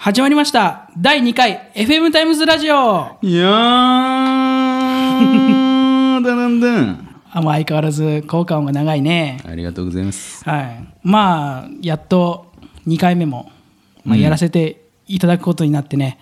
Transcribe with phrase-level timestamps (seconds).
[0.00, 0.88] 始まりました。
[0.96, 3.18] 第2回 FM タイムズラジオ。
[3.20, 3.50] いやー。
[6.22, 7.18] だなんだん。
[7.32, 9.40] あもう相変わらず効果音が長いね。
[9.44, 10.48] ありがとうございます。
[10.48, 10.84] はい。
[11.02, 12.52] まあやっと
[12.86, 13.50] 2回目も、
[14.04, 16.20] まあ、やらせていただくことになってね、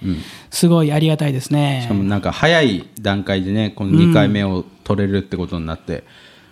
[0.48, 1.82] すごいありがたいですね。
[1.84, 6.04] しかもなんか早い段階でねこの2回目を取れるってことになって、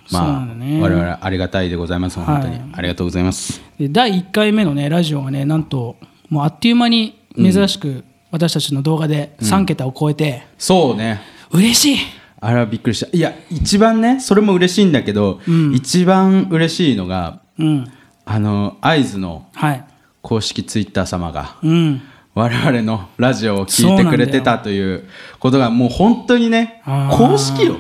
[0.09, 0.79] そうなまあ、ね。
[0.79, 2.63] 我々ありがたいでございます本当に、はい。
[2.75, 3.63] ありがとうございます。
[3.79, 5.97] で第1回目のねラジオがねなんと
[6.35, 8.03] もうあっという間に珍しく
[8.33, 11.21] 私たちの動画で3桁を超えて、そうね。
[11.53, 11.99] 嬉しい。
[12.41, 13.17] あれはびっくりした。
[13.17, 15.39] いや一番ねそれも嬉しいんだけど、
[15.73, 17.87] 一番嬉しいのがうん。
[18.25, 19.85] あの会津のはい。
[20.23, 22.03] 公式ツイッター様がうん。
[22.35, 25.09] 我々のラジオを聞いてくれてたという
[25.39, 27.77] ことがもう本当にね公式よ。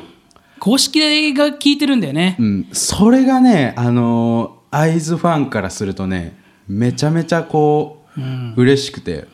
[0.61, 2.37] 公式が聞いてるんだよね。
[2.39, 8.03] うん、それがね、あのー、会津ファンからするとね、めちゃめちゃこう、
[8.57, 9.27] 嬉しくて、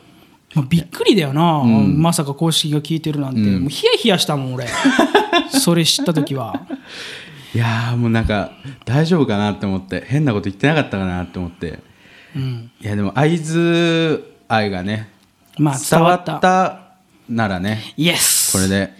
[0.55, 4.67] もうびっくりだよな、まさか公式が聞いてるなんて、もうヒヤヒヤしたもん俺。
[5.49, 6.65] それ知った時は。
[7.53, 8.51] いやーもうなんか、
[8.85, 11.79] 大丈夫かなって思って、変なこと言ってなかったかなって思って、
[12.35, 12.71] うん。
[12.81, 15.09] いやでも会津愛がね、
[15.57, 16.79] まあ伝わった。
[17.29, 18.93] ならね、イエスこれで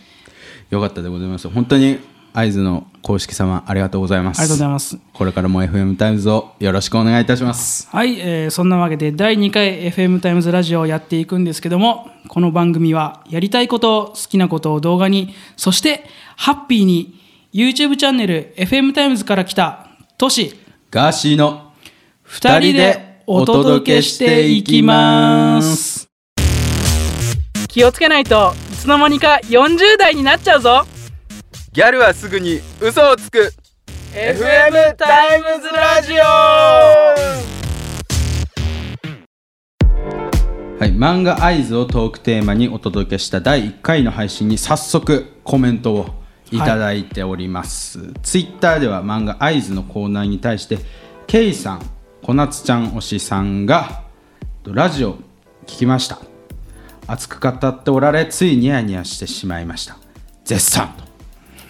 [0.69, 1.49] よかったでございます。
[1.49, 1.99] 本当に
[2.33, 4.39] 会津の公式様、ありがとうございます。
[4.39, 7.87] ありがとうございますこれからも FM タイムズをよろしくお願いいたします。
[7.91, 16.03] はい、えーそんなわけで第2回 FM タイムズラジオをやっていくんですけどもこの番組はやりたいこと好きなことを動画にそして
[16.35, 17.19] ハッピーに
[17.53, 21.73] YouTube チャンネル FM タイムズから来たトシガーシーの
[22.27, 26.07] 2人でお届けしていきます
[27.67, 30.85] 気をつけないといつの間にか40代になっちゃうぞ
[31.73, 33.53] ギャルはすぐに嘘をつく。
[34.11, 36.21] FM タイムズラジオ。
[40.77, 46.09] はい、漫画アイズをトークテーマにお届けした第1回の配信に早速コメントを
[46.51, 50.77] いただいております、ツイッターでは漫画アイズのコーナーに対して
[51.25, 51.89] ケイさん
[52.21, 54.03] 小夏ちゃん推しさんが
[54.65, 55.13] ラジオ
[55.65, 56.19] 聞きました。
[57.07, 59.97] 熱く語っておられついニヤニヤしてしまいました。
[60.43, 61.10] 絶賛と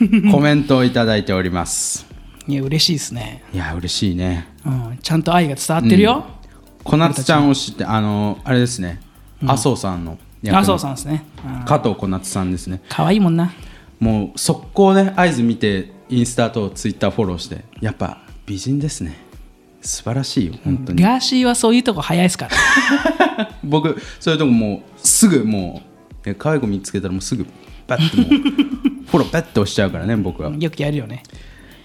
[0.31, 2.06] コメントをいただいております。
[2.47, 4.47] いや嬉しいですね、いや嬉しいね。
[4.66, 6.25] うん、ちゃんと愛が伝わってるよ、
[6.84, 9.00] 小夏ちゃん推しってあのあれですね、
[9.44, 10.59] 麻生さんの役の。
[10.59, 12.81] あそうさんですね、うん、加藤小夏さんですね。
[12.90, 13.53] 可愛いもんな。
[14.00, 19.16] もう速攻ね合図見てインスタとツイッターフォローしてやっぱ美人ですね。
[19.81, 22.47] 素晴らしいよ本当に、ガーシーはそういうとこ早いですか
[23.38, 23.51] ら。
[23.63, 27.45] 僕そういうとこもうすぐもうえ可愛い子見つけたらもうすぐ
[27.88, 30.50] パッてもうフォローパッて押しちゃうからね僕は。
[30.50, 31.23] いよくやるよね。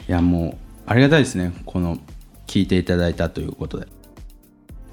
[0.07, 0.57] やもう
[0.87, 1.99] ありがたいですねこの
[2.47, 3.89] 聞いていただいたということで。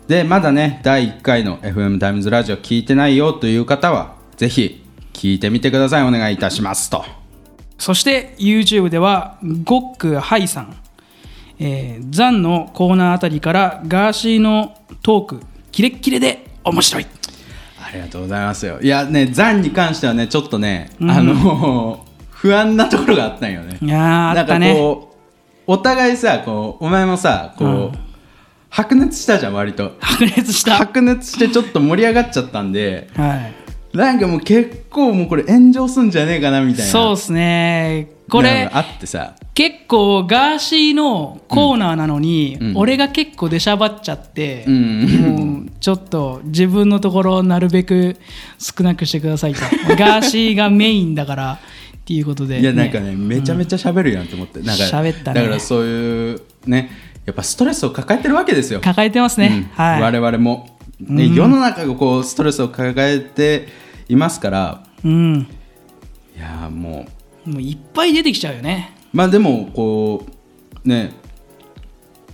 [0.08, 4.84] でまだね第1回の FM タイムズラジオ聞いてないよという方はぜひ
[5.14, 6.04] 聞いてみてください。
[6.04, 7.06] お願いいたしますと。
[7.78, 10.76] そして YouTube ではゴックハイさん、
[11.60, 15.42] えーザンのコーナーあたりからガーシーのトーク
[15.72, 17.06] キレッキレで面白い。
[17.86, 18.80] ありがとうございますよ。
[18.82, 22.06] いやねザンに関してはねちょっとね、あの
[22.44, 23.78] 不安なところがあったんよね。
[23.82, 25.16] いやーあなんかったねこ
[25.66, 27.92] うお互いさこうお前もさこう、うん。
[28.70, 29.94] 白熱したじゃん割と。
[30.02, 30.76] 白熱した。
[30.76, 33.38] 白熱してちょっと盛り上がっちゃったんでは
[33.94, 33.98] い。
[33.98, 38.10] なんかもう結構もうこれ炎上すんじゃねえかなみたいなそうですね。
[38.30, 39.36] これあってさ。
[39.54, 42.74] 結構ガーシーのコーナーなのに、うん。
[42.76, 45.06] 俺が結構出しゃばっちゃって、うん。
[45.06, 48.18] もうちょっと自分のところをなるべく
[48.58, 49.62] 少なくしてくださいと。
[49.96, 51.60] ガーシーがメインだから
[52.04, 55.42] っていうことで、いやなんかねめちゃめちゃ喋るやんと思って、なんか喋ったね。
[55.42, 56.92] だからそういうね
[57.26, 58.82] やっぱストレスを抱えてるわけですよ。
[58.82, 59.84] 抱えてますね、うん。
[59.86, 60.02] はい。
[60.02, 63.68] 我々も、ね世の中がこうストレスを抱えて
[64.10, 64.84] いますから。
[65.06, 65.48] うん。
[66.36, 67.08] いやーも
[67.46, 67.50] う。
[67.50, 68.96] もういっぱい出てきちゃうよね。
[69.14, 70.26] まあでもこ
[70.86, 71.14] うね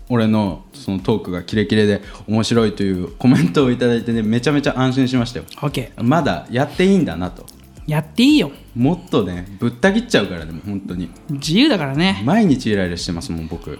[0.08, 5.46] 俺のそのトークがキレキレで面白いというコメントをいただいてねめちゃめちゃ安心しましたよ。
[5.58, 7.46] OK まだやっていいんだなと
[7.90, 8.52] やっていいよ。
[8.76, 11.10] もっとねぶった切っちゃうからでも本当に。
[11.30, 12.22] 自由だからね。
[12.24, 13.80] 毎日イライラしてますもん僕。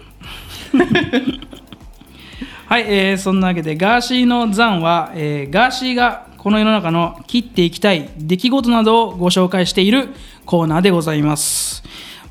[2.66, 10.08] はい、えーそんなわけでガーシーの残は、えーガーシーがこの世の中の切っていきたい出来事などをご紹介している
[10.46, 11.82] コーナーでございます。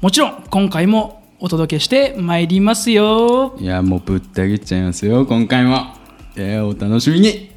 [0.02, 3.56] もちろん今回もお届けしてまいりますよ。
[3.60, 5.94] いやもうぶった切っちゃいますよ今回も。
[6.36, 7.52] えー、お楽しみに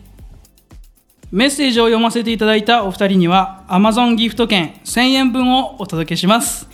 [1.33, 6.69] メッセージを読ませていただいたお二人には Amazon ギフト券1000円分をお届けします。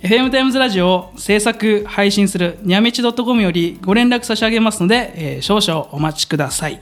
[0.00, 6.80] FM タイムズラジオを制作配信するにゃみち .com よりご連絡差し上げますので、えー少々お待ちください。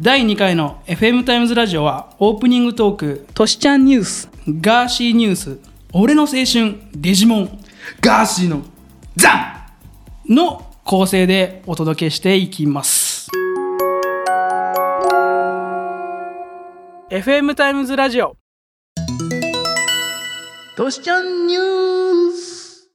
[0.00, 5.58] 第2回の FM タイムズラジオはオープニングトークトシちゃんニュースガーシーニュース
[5.92, 7.60] 俺の青春デジモン
[8.00, 8.62] ガーシーの
[9.16, 9.66] ザ
[10.28, 13.05] の構成でお届けしていきます
[17.08, 18.36] FM タイムズラジオ
[20.76, 22.90] トシちゃんニュース。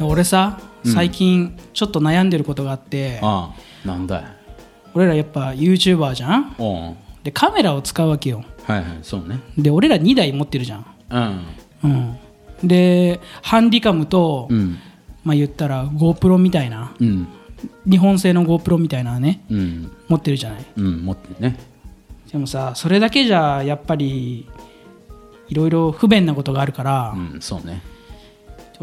[0.00, 3.54] 俺さ最近ちょっと悩んでることがあって、あ
[3.84, 4.24] あなんだい？
[4.92, 6.56] 俺らやっぱ YouTuber じゃん？
[6.58, 8.42] おんでカメラを使うわけよ。
[8.64, 9.38] はいはいそうね。
[9.56, 10.86] で俺ら2台持ってるじゃん。
[11.08, 11.46] うん。
[11.84, 12.18] うん。
[12.66, 14.78] でハンディカムと、うん。
[15.22, 16.92] まあ言ったら GoPro みたいな。
[16.98, 17.28] うん。
[17.88, 19.44] 日本製の GoPro みたいなね。
[19.48, 19.92] うん。
[20.08, 20.64] 持ってるじゃない？
[20.76, 21.56] うん持ってるね
[22.30, 24.46] でもさそれだけじゃやっぱり
[25.48, 27.82] いろいろ不便なことがあるからう、んそうね。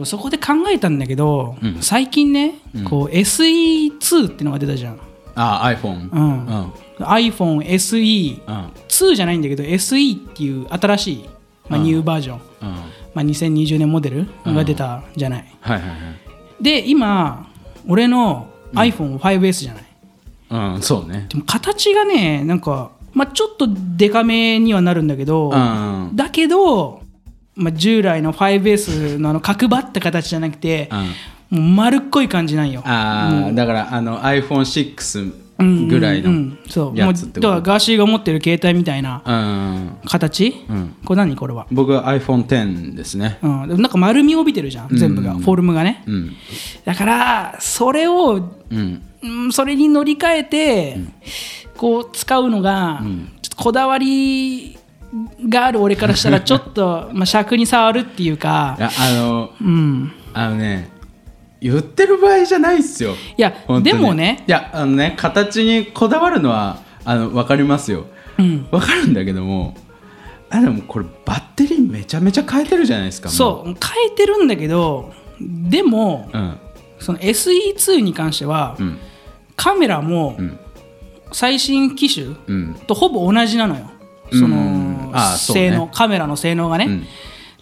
[0.04, 1.82] そこで考えたんだけど、うん。
[1.82, 2.56] 最近ね、
[2.90, 5.00] こう SE2 ってのが出たじゃん、
[5.36, 6.46] ああ iPhone うん。
[6.46, 6.72] うん。
[7.00, 11.30] iPhoneSE2 うんじゃないんだけど SE っていう新しい、
[11.70, 12.70] まあ、ニューバージョン、うん。
[13.14, 15.96] まあ、2020年モデルが出たじゃない、はいはいは
[16.60, 16.64] い。
[16.64, 17.50] で今
[17.88, 19.86] 俺の iPhone5S じゃない、
[20.50, 21.28] うんそうね。
[21.30, 23.68] でも形がねなんか、まあ、ちょっと
[23.98, 26.16] デカめにはなるんだけど、うんうん。
[26.16, 27.02] だけど、
[27.56, 30.90] まあ、従来の 5S のあの角張った形じゃなくて、
[31.50, 32.82] もう丸っこい感じなんよ。
[32.86, 36.52] ああだからあの iPhone6 うんぐらいの
[36.94, 37.40] やつってこと？
[37.40, 40.96] だからガーシーが持ってる携帯みたいなうん形、うん。
[41.06, 43.40] これ何これは、僕は iPhone10 ですね。
[43.42, 46.34] うん、なんか丸みを帯びてるじゃん全部が、うんフォルムがね、うん。
[46.84, 48.34] だからそれを
[48.70, 49.02] うん。
[49.24, 50.98] うんそれに乗り換えて、
[51.78, 53.02] こう使うのが、
[53.42, 54.78] ちょっとこだわり
[55.48, 60.90] がある俺からしたらちょっとまあ尺に触るっていうかあのうん、あのね
[61.62, 63.14] 言ってる場合じゃないっすよ。
[63.38, 68.06] いやでもねいやあのね形にこだわるのはあの分かりますよ。
[68.38, 69.76] うん、分かるんだけども
[70.50, 76.60] あでもこれバッテリーめちゃめちゃ変えてるじゃないですかもそう変えてるんだけどでもうん。
[77.00, 78.98] その SE2 に関しては、うん。
[79.56, 80.60] カメラもん
[81.36, 82.76] 最新機種うん。
[82.88, 83.92] とほぼ同じなのよ、
[84.32, 85.70] そのうんああそうね。
[85.70, 87.06] 性能カメラの性能がね、うん。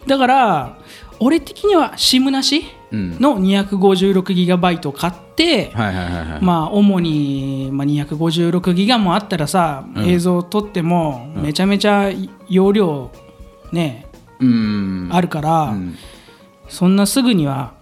[0.06, 0.78] だから
[1.20, 3.20] 俺的には SIM なしうん。
[3.20, 5.72] の 256GB を買って、
[6.42, 10.06] まあ主に、まあ、256ギガもあったらさ、うん。
[10.08, 12.12] 映像を撮ってもめちゃめちゃ
[12.48, 13.10] 容量
[13.72, 14.06] ね、
[14.40, 15.10] うん。
[15.12, 15.96] あるから、うん。
[16.70, 17.74] そんなすぐには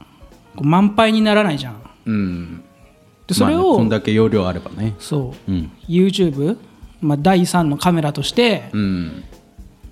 [0.55, 1.71] 満杯にならないじゃ
[2.09, 2.63] ん
[3.27, 4.95] でそれを、まあねこんだけ容量あればね。
[4.99, 5.51] そう。
[5.51, 5.71] うん。
[5.87, 6.57] YouTube、
[7.01, 9.23] まあ、第3のカメラとして、うん。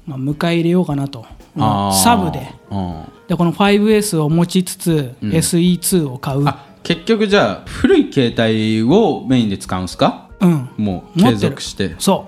[0.05, 1.25] まあ、迎え入れようかなと。
[1.57, 2.03] あー。
[2.03, 2.53] サブで。
[2.71, 5.29] うんでこの 5S を持ちつつ、ん。
[5.29, 6.47] SE2 を買う。
[6.47, 10.29] あ結局じゃあ古い携帯をメインで使うんすか？
[10.39, 10.69] うん。
[10.77, 11.95] もう継続して。
[11.99, 12.27] そ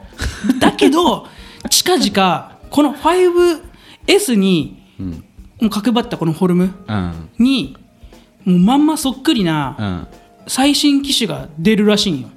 [0.55, 0.59] う。
[0.59, 1.25] だけど
[1.69, 5.09] 近々この 5S にうん。
[5.61, 7.29] もう角張ったこのフォルムうん。
[7.39, 7.75] に
[8.45, 10.07] もうまんまそっくりなうん
[10.51, 12.29] 最新機種が出るらしいんよ。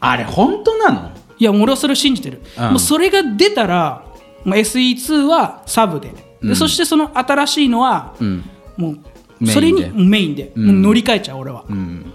[0.00, 1.12] あれ本当なの？
[1.38, 2.64] いやもう俺はそれを信じてる、うん。
[2.70, 4.04] もうそれが出たら
[4.44, 6.12] もう SE2 はサブで
[6.42, 8.44] で、そしてその新しいのはうん。
[8.76, 8.96] も
[9.40, 12.12] うそれにメインで、乗り換えちゃう俺は、うん。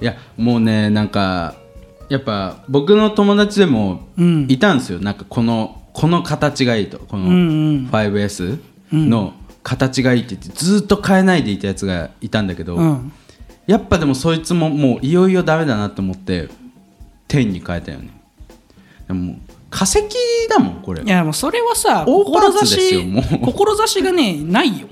[0.00, 1.54] いやもうねなんか
[2.08, 4.46] やっぱ僕の友達でもうん。
[4.48, 6.98] いたんですよ、なんかこのこの形がいいと。
[6.98, 7.34] このうんう
[7.82, 7.88] ん。
[7.90, 8.58] 5S
[8.92, 13.12] の形がいいって言ってずっと変えないでいたやつがいたんだけど、うん
[13.68, 16.48] やっぱでもそいつももういよいよダメだなと思って
[17.28, 18.08] 10に変えたよね。
[19.06, 19.36] でも
[19.68, 20.02] 化石
[20.48, 21.02] だもんこれ。
[21.02, 23.24] いやもうそれはさ志もう。
[23.44, 24.88] 志がねないよ。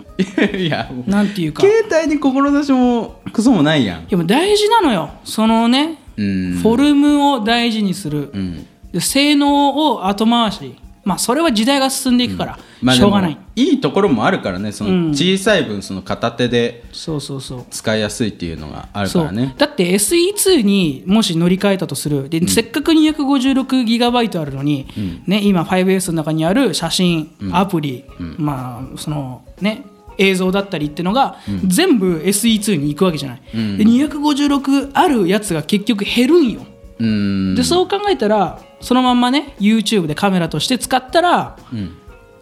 [0.59, 1.63] いやなんていうか。
[1.63, 4.03] 携帯に志もクソもないやん。
[4.03, 5.09] いやもう大事なのよ。
[5.25, 6.59] そのね、うん。
[6.59, 8.67] フォルムを大事にする、うん。
[8.93, 13.39] で性能を後回しまあそれは時代が進んでいくから、まあしょうがない。
[13.55, 15.13] いいところもあるからねそうん。
[15.13, 17.65] の小さい分その片手でそうそうそう。
[17.71, 19.55] 使いやすいっていうのがあるからね。
[19.57, 22.29] だって SE2 にもし乗り換えたとする。
[22.29, 24.89] で、せっかく 256GB あるのに、
[25.27, 28.05] ね、今 5S の中にある写真、アプリ、
[28.37, 29.85] まあそのね
[30.19, 33.79] 映像だったりっていうのが、全部 SE2 に行くわけじゃない、ん。
[33.79, 41.97] で256あるやつが結局減るんよ、うんでそう考えたらそのまんまね YouTube でカメラとして使ったら、ん。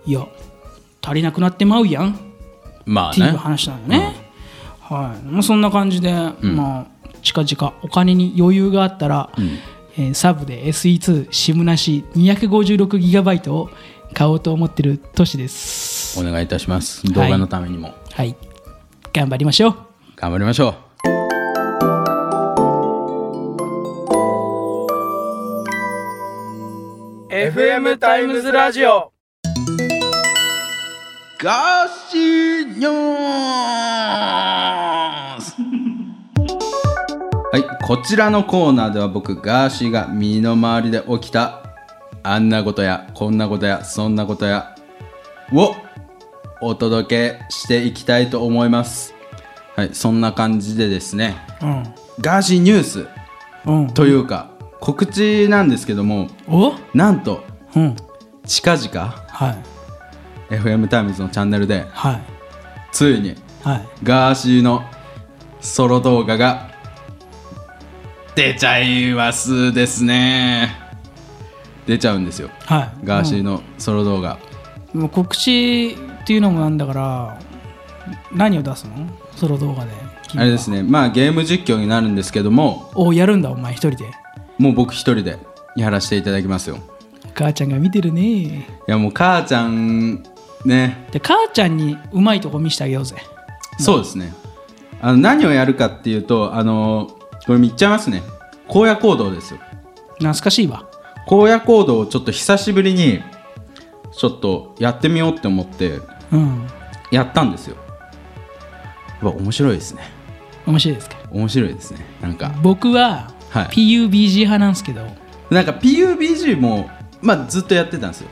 [0.06, 0.26] いや
[1.02, 2.12] 足りなくなってまうやん。
[2.12, 2.30] っていう
[2.86, 4.14] まあね話なのね。
[4.80, 13.70] はい、まあ、そんな感じで、まあ近々お金に余裕があったら、えーサブで SE2 SIM なし 256GB を
[14.12, 16.20] 買おうと思ってる年です。
[16.20, 17.04] お願いいたします。
[17.12, 17.94] 動画のためにも。
[18.12, 18.36] はい、
[19.12, 19.76] 頑張りましょう。
[20.16, 20.83] 頑張りましょう
[27.44, 29.12] FM タイムズラジオ
[31.38, 32.90] ガーシーニュー
[35.42, 35.54] ス
[37.52, 41.62] はいこちらのコーナーでは僕ガーシーが身の回りで起きた
[42.22, 44.74] あんなことやこんなことやそんなことや
[45.52, 45.76] を
[46.62, 49.12] お届けしていきたいと思います。
[49.76, 51.36] はいそんな感じでですね。
[52.22, 53.06] ガーシーニュース
[53.66, 53.90] うんうん。
[53.92, 54.53] というか
[54.84, 56.74] 告知なんですけどもお？
[56.92, 57.42] なんと
[57.74, 57.96] うん。
[58.44, 59.56] 近々は
[60.50, 60.54] い。
[60.54, 62.22] FM タイムズのチャンネルではい。
[62.92, 63.88] ついにはい。
[64.02, 64.82] ガーシーの
[65.62, 66.70] ソロ動画が
[68.34, 70.78] 出ちゃいますですね。
[71.86, 72.50] 出ちゃうんですよ。
[72.66, 73.06] はい。
[73.06, 74.38] ガーシーのソロ動画、
[74.92, 75.00] うん。
[75.00, 77.40] もう告知っていうのもなんだから
[78.34, 79.08] 何を出すの？
[79.34, 79.92] ソロ動画で。
[80.36, 80.82] あれですね。
[80.82, 82.90] まあゲーム実況になるんですけども。
[82.94, 84.10] おやるんだお前一人で
[84.58, 85.38] もう僕一人で
[85.76, 86.78] やらせていただきますよ。
[87.34, 88.22] 母ちゃんが見てるね。
[88.22, 90.22] いやもう母ちゃん
[90.64, 91.06] ね。
[91.10, 93.16] で母ちゃんにうまいとこ見せてあげようぜ。
[93.78, 94.32] そうですね。
[95.00, 97.10] あの何をやるかっていうとあの
[97.46, 98.22] これ言っちゃいますね。
[98.68, 99.60] 荒野行動ですよ。
[100.18, 100.88] 懐かしいわ。
[101.26, 103.20] 荒野行動をちょっと久しぶりに
[104.16, 105.98] ちょっとやってみようって思って
[106.30, 106.66] うん。
[107.10, 107.76] やったんですよ。
[109.22, 110.02] やっぱ面白いですね。
[110.66, 111.16] 面白いですか？
[111.32, 111.98] 面白いですね。
[112.22, 112.54] なんか。
[112.62, 113.66] 僕ははい。
[113.66, 115.06] PUBG 派なんですけど、
[115.48, 116.90] なんか PUBG も
[117.22, 118.28] まあずっとやってたんですよ。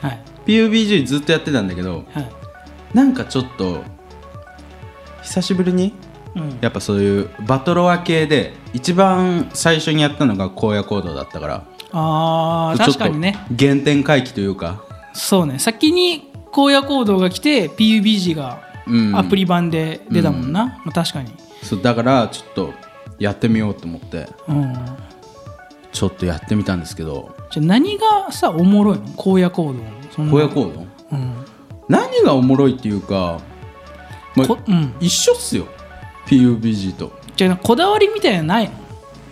[0.00, 0.20] はい。
[0.46, 2.32] PUBG ずっとやってたんだけどはい。
[2.94, 3.82] なんかちょっと
[5.22, 5.92] 久しぶりに
[6.34, 6.58] うん。
[6.62, 11.66] やっぱそういうバトロワ系で一番最初にやったのが荒野行動だったから。
[11.92, 13.36] あ確かにね。
[13.58, 14.82] 原点回帰というか。
[15.12, 15.58] そうね。
[15.58, 19.14] 先に荒野行動が来て PUBG がうん。
[19.14, 21.30] アプリ版で出たもんな、まあ、確かに。
[21.62, 22.74] そうだからちょっと
[23.18, 24.28] やってみようと思って。
[24.48, 24.74] うん
[25.92, 27.36] ちょっとやってみたんですけど。
[27.52, 29.04] じゃあ何がさおもろいの？
[29.16, 29.78] 荒野行動
[30.16, 30.86] 荒野行動？
[31.12, 31.44] うん。
[31.88, 33.40] 何がおもろいっていうか、
[34.34, 34.92] まあこうん。
[34.98, 35.68] 一緒っすよ。
[36.26, 37.12] PUBG と。
[37.36, 38.70] じゃあこだわりみたいなのない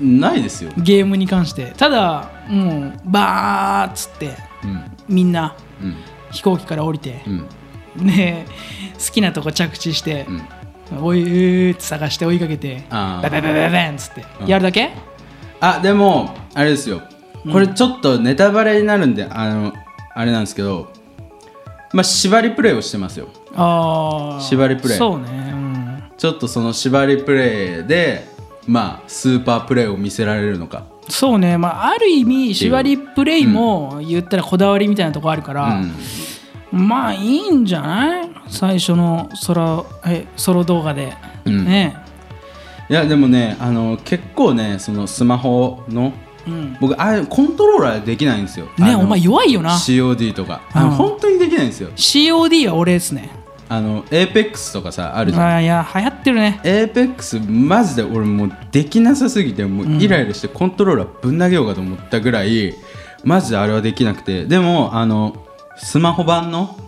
[0.01, 0.21] の？
[0.21, 1.73] ないですよ、ゲームに関して。
[1.77, 4.85] ただもうバーっつってうん。
[5.09, 5.97] みんなうん。
[6.31, 8.07] 飛行機から降りてう、ん。
[8.07, 8.47] で
[9.05, 10.43] 好きなとこ着地してう、ん、
[11.01, 13.31] おいって探して追いかけてあー。
[13.31, 14.47] バババババンっつってうん。
[14.47, 14.91] やるだけ？
[15.61, 17.03] あでもあれですよ。
[17.51, 19.73] これちょっとネタバレになるんで、あの
[20.15, 20.93] あれなんですけど
[21.93, 23.29] まあ縛りプレイをしてますよ。
[23.55, 24.99] ああ縛りプレイ。
[24.99, 25.25] そうね。
[25.53, 26.03] うん。
[26.17, 28.27] ちょっとその縛りプレイで
[28.67, 30.85] まあスーパープレイを見せられるのか。
[31.09, 31.59] そうね。
[31.59, 35.93] まあある意味縛りプレイも言ったらこだわりみたいなとこあるから、うん
[36.73, 38.31] まあいいんじゃない？
[38.49, 41.13] 最初のソロえソロ動画で、
[41.45, 41.65] うん。
[41.65, 41.97] ね。
[42.89, 46.13] いやでもねあの結構ねそのスマホの
[46.47, 46.77] うん。
[46.81, 48.67] 僕あれコントローラーできないんですよ。
[48.79, 49.71] ねお前弱いよな。
[49.75, 50.63] COD とか。
[50.73, 51.91] あのうん本当にできないんですよ。
[51.95, 53.31] COD は俺ですね。
[53.69, 55.47] あの APEX とかさあるじゃん。
[55.47, 56.61] あいや流行ってるね。
[56.63, 62.75] APEX マジで俺もうできなさすぎてもうイライラしてコントローラーぶん投げようかと思ったぐらい
[63.25, 64.45] マジであれはできなくて。
[64.45, 65.42] でもあの
[65.83, 66.79] スマホ版の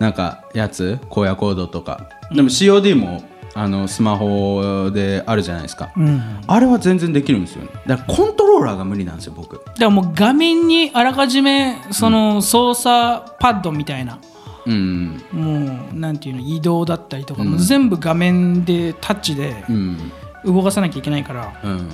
[0.00, 0.98] なんかやつ？
[1.10, 2.08] 荒野行動とか。
[2.34, 3.22] でも COD も
[3.54, 5.92] あのスマホであるじゃないですか。
[5.96, 6.22] うん。
[6.46, 7.70] あれは全然できるんですよね。
[7.86, 9.56] だからコントローラーが無理なんですよ僕。
[9.56, 14.18] だからもう画面にあらかじめその操作パッドみたいな、
[14.66, 15.22] うん。
[15.32, 20.12] もうなんていうの移動だったりとかも全部画面でタッチでうん。
[20.44, 21.88] 動かさなきゃいけないから、うん。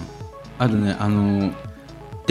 [0.59, 1.53] あとねあの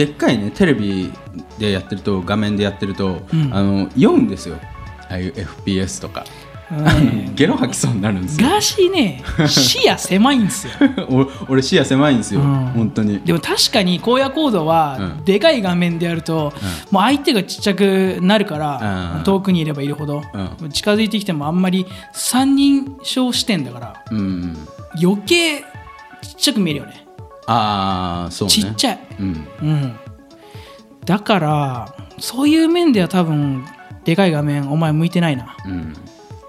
[0.00, 1.12] でっかいねテレビ
[1.58, 3.54] でやってると画面でやってると、うん。
[3.54, 4.56] あの酔うんですよ。
[5.10, 6.24] ああいう FPS とか、
[6.70, 8.48] ねゲロ吐きそうになるんですよ。
[8.48, 10.72] ガーシーね視野狭いんですよ。
[11.10, 12.46] 俺俺視野狭いんですよ、うん。
[12.74, 13.20] 本当に。
[13.20, 15.24] でも確かに荒野行動はうん。
[15.26, 16.54] でかい画面でやると、
[16.90, 19.24] もう相手がちっちゃくなるから、うん。
[19.24, 20.22] 遠くにいればいるほど、
[20.72, 24.56] 近づいてきてもあんまり三人称視点だからうん。
[24.98, 27.04] 余計ちっちゃく見えるよね
[27.52, 28.54] ああそうね。
[28.54, 29.48] ちっちゃい、うん。
[29.62, 29.96] うん、
[31.04, 33.64] だからそういう面では多分
[34.04, 35.56] でかい画面お前向いてないな。
[35.66, 35.94] うん。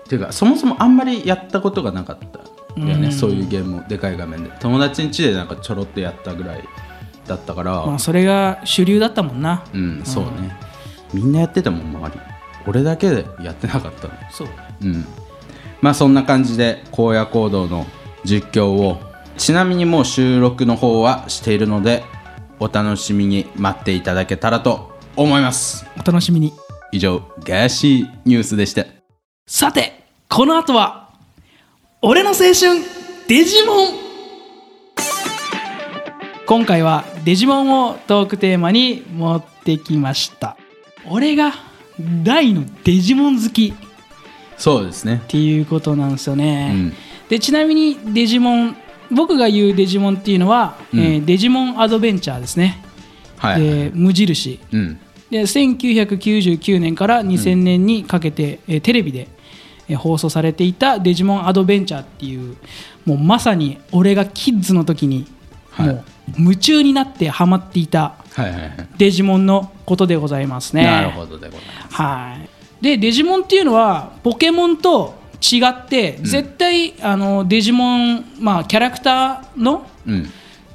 [0.08, 2.40] ていうかそもそもあんまりやったことがなかった
[2.80, 3.12] よね、うん。
[3.12, 4.52] そういうゲームをでかい画面で。
[4.60, 6.64] 友達ん家でなんかちょろっとやったぐらい
[7.26, 9.64] だったから、まあそれが主流だったもんな。
[9.74, 10.56] うんそうね。
[11.14, 12.22] みんなやってたもん周り。
[12.68, 14.48] 俺だけでやってなかったのそう。
[14.84, 15.06] うん。
[15.82, 17.88] まあそんな感じで荒野行動の
[18.24, 19.02] 実況を
[19.38, 22.04] ちなみにもう収録の方はしているので
[22.60, 25.86] お楽しみに待っていただけたらと思います。
[26.00, 26.54] お楽しみに。
[26.92, 28.86] 以上ガーシーニュースでした。
[29.48, 31.10] さてこの後は
[32.02, 32.82] 俺の青春
[33.28, 33.88] デジモン。
[36.46, 40.58] 今回はデジモンをトークテーマに持ってきました。
[41.10, 41.54] 俺が
[42.24, 43.74] 大のデジモン好き。
[43.76, 43.92] っ
[44.58, 45.24] そうですね。
[45.28, 46.94] ていうことなんですよね、うん。
[47.30, 48.78] でちなみにデジモン
[49.12, 51.00] 僕が言うデジモンっていうのは、うん。
[51.00, 52.84] えーデジモンアドベンチャーですね、
[53.38, 54.60] はいで無印。
[54.72, 55.00] うん。
[55.30, 59.28] で1999年から2000年にかけて、えーテレビで、
[59.88, 62.56] えー放送されていた「デジモンアドベンチャー」っていう
[63.06, 65.28] もうまさに俺がキッズの時に
[65.72, 65.88] はい。
[65.88, 66.04] もう
[66.38, 68.72] 夢中になってハマっていたはいはいはい。
[68.98, 70.86] デジモンのことでございますね。
[70.86, 71.96] なるほどでございます。
[71.96, 72.38] は
[72.80, 80.30] い、でデジモンっていうのはポケモンと違って絶対、あのデジモン、まあ、キャラクターのうん。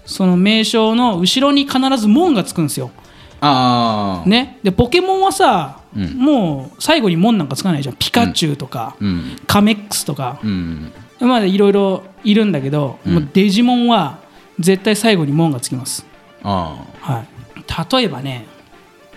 [0.05, 2.93] その名称の後ろに必ず門がつくんですよ。
[3.41, 4.29] ああ。
[4.29, 6.15] ね、でポケモンはさ、うん。
[6.15, 7.97] もう最後に門なんかつかないじゃん。
[7.97, 9.37] ピカチュウとか、うん。
[9.49, 10.93] カメックスとか、うん。
[11.21, 13.15] までいろいろいるんだけど、うん。
[13.15, 14.21] もうデジモンは
[14.61, 16.07] 絶対最後に門がつきます、
[16.43, 17.13] ああ。
[17.13, 18.47] はい、例えばね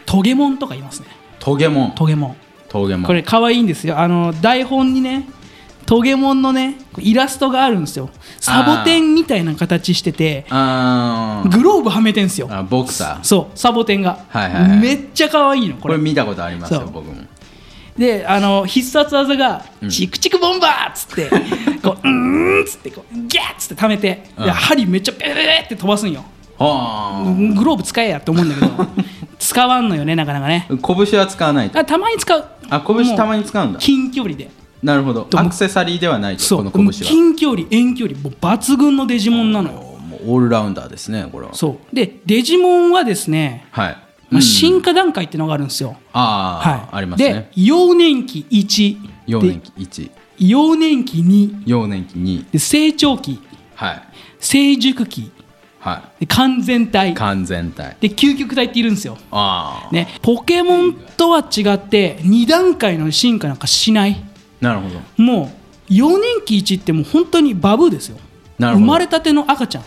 [0.06, 1.08] トゲモンとかいますね。
[1.39, 1.91] トゲモン。
[1.91, 2.36] トゲモン。
[2.68, 3.06] トゲモン。
[3.06, 4.00] これ可愛いんですよ。
[4.00, 5.29] あの台本にね
[5.89, 8.12] トゲモンのねイラストがあるんですよ。
[8.39, 12.48] サボテンみたいな形しててグローブはめてんすよ。
[12.51, 13.24] あボクサー。
[13.24, 14.79] そうサボテンが、はいはいはい。
[14.79, 15.98] めっちゃ可愛いのこれ。
[15.98, 17.15] 見たことありますよ僕も。
[17.98, 19.89] であの必殺技が「うん。
[19.89, 21.27] チクチクボンバー!」っつって
[21.81, 24.46] こう「うーん」っつってこうギャッつって溜めてうん。
[24.46, 26.24] で針めっちゃペペペペって飛ばすんよ。
[26.60, 27.24] は
[27.55, 28.88] グローブ使えやって思うんだけど
[29.39, 30.67] 使わんのよねなかなかね。
[30.69, 30.75] あ
[31.08, 31.79] 拳は使わないと。
[31.79, 32.46] あたまに使う。
[32.69, 33.79] あ拳たまにに使うんだ。
[33.79, 35.24] 近距離でなるほど。
[35.24, 36.91] とアクセサリーではないとこの拳は。
[36.93, 39.71] 近距離遠距離もう抜群のデジモンなの。
[39.71, 41.53] よもうオールラウンダーですねこれは。
[41.53, 41.95] そう。
[41.95, 43.91] でデジモンはですね、はい。
[43.91, 44.41] まあ、うん。
[44.41, 46.74] 進化段階っていうのがあるんですよ、あはい。
[46.74, 47.33] あありますね。
[47.33, 53.39] で幼年期1幼年期1で幼年期2幼年期2で成長期。
[53.75, 54.01] はい。
[54.39, 55.31] 成熟期。
[55.79, 57.12] はで完全体。
[57.12, 57.95] い完全体。
[58.01, 64.22] で究極体っているんですよ、ああね、ポケモンとは違って2段階の進化なんかしない
[64.61, 65.00] なるほど。
[65.17, 68.17] もう幼年期1ってもう本当にバブーですよ。
[68.57, 69.83] 生まれたての赤ちゃん。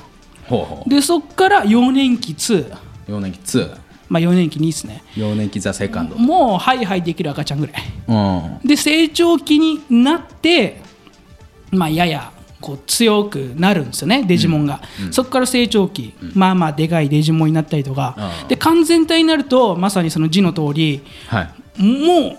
[0.48, 0.90] ほうほう。
[0.90, 2.76] でそっから幼年期2
[3.08, 3.76] 幼年期2
[4.08, 5.02] まあ幼年期2ですね。
[5.16, 6.16] 幼年期ザセカンド。
[6.16, 7.76] もうハイハイできる赤ちゃんぐらい。
[8.08, 8.68] うん。
[8.68, 10.80] で成長期になって
[11.70, 14.80] まあややこう強くなるんですよねデジモンが、
[15.10, 18.48] そこから成長期、まあまあでかいデジモンになったりとか、うん。
[18.48, 21.82] で完全体になるとまさにその字の通りはい。
[21.82, 22.38] もう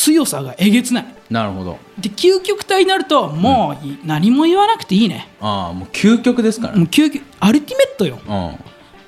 [0.00, 1.04] 強さがえげつない。
[1.28, 1.78] なるほど。
[1.98, 5.28] で究極体になるともうい何も言わなくていいね。
[5.42, 6.76] ああもう究極ですから。
[6.76, 8.18] もう究極アルティメットよ。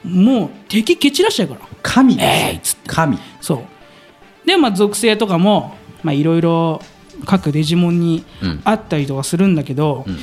[0.05, 0.25] うん。
[0.25, 1.61] もう敵蹴散らしちゃうから。
[1.83, 2.91] 神ですえいっつって。
[2.91, 3.19] 神。
[3.41, 4.47] そう。
[4.47, 6.83] でまあ属性とかもまあいろいろ
[7.25, 8.61] 各デジモンにうん。
[8.63, 10.19] あったりとかするんだけど、うん。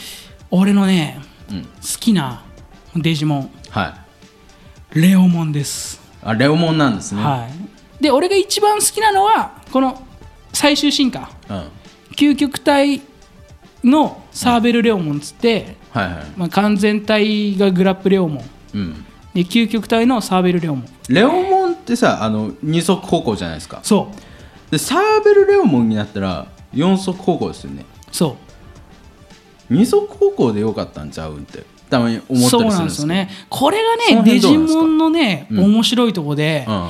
[0.51, 1.63] 俺のねうん。
[1.63, 2.43] 好きな
[2.95, 3.51] デジモン。
[3.71, 3.95] は
[4.93, 5.01] い。
[5.01, 7.23] レオモンです、あレオモンなんですね。
[7.23, 7.47] は
[7.99, 8.03] い。
[8.03, 10.03] で俺が一番好きなのはこの
[10.53, 11.31] 最終進化。
[11.49, 11.55] うん。
[11.55, 11.65] はい
[12.19, 13.01] 究極体
[13.81, 18.45] のサーベルレオモンっつって、はいまあ、完全体がグラップレオモン。
[18.73, 19.05] うん。
[19.33, 20.85] で究極体のサーベルレオモン。
[21.07, 23.79] レオモンってさあの二足歩行じゃないですか。
[23.83, 24.11] そ
[24.67, 24.71] う。
[24.71, 27.85] でサーベルレオモンになったら四足歩行ですよね。
[28.11, 28.35] そ
[29.69, 29.73] う。
[29.73, 33.29] 二足歩行でよかったんちゃうんってたまに思ったそうりすなんでよるんですすけどね。
[33.49, 33.77] これ
[34.09, 35.63] そがのねデジモンのね、うん。
[35.75, 36.89] 面白いとこで、うん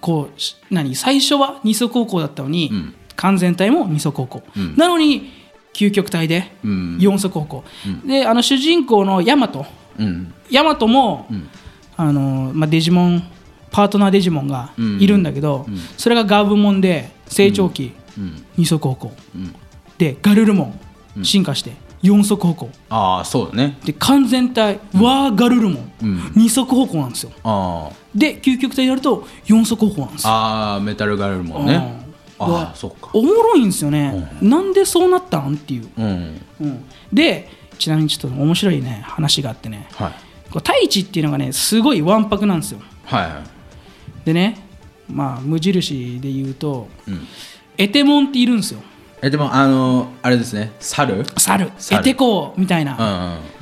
[0.00, 2.94] こうし何最初は二足歩行だったのに、うん。
[3.16, 4.76] 完全体も二足歩行、うん。
[4.76, 5.30] なのに
[5.72, 6.98] 究極体でうん。
[7.00, 8.06] 四足歩行、うん。
[8.06, 9.66] であの主人公のヤマト。
[9.98, 10.34] うん。
[10.50, 11.48] ヤマトも、うん。
[11.96, 13.22] あのまあ、デジモン
[13.70, 15.78] パートナーデジモンがいるんだけど、うん。
[15.96, 18.44] それがガブモンで成長期、うん。
[18.56, 19.12] 二足歩行。
[19.34, 19.54] うん。
[19.98, 20.74] でガルルモ
[21.18, 21.72] ン進化して
[22.06, 22.70] 四足歩行。
[22.88, 23.78] ああそうだね。
[23.84, 26.32] で完全体、ワーガルルモン、うん。
[26.36, 27.32] 二足歩行なんですよ。
[27.44, 30.34] あで究極体になると四足歩行なんですあよ。
[30.34, 31.74] ああメタルガルルモンね。
[32.38, 32.54] うん。
[32.54, 33.10] ああそっか。
[33.12, 36.40] おもろいんですよね、なんでそうなったんっていう、うん。
[36.60, 36.84] うん。
[37.12, 39.88] でちなみにちょっと面白いね話があってね。
[39.92, 40.12] はい。
[40.50, 42.80] こう太一っていうのがねすごいわんぱくなんですよ。
[43.04, 43.32] はいはい。
[44.24, 44.58] でね
[45.10, 47.26] まあ無印で言うとうん。
[47.78, 48.80] エテモンっているんですよ
[49.22, 50.72] えでもあのあれですね。
[50.78, 51.24] 猿？
[51.36, 51.70] 猿。
[51.78, 52.00] 猿。
[52.00, 53.56] エテコみたいな、うん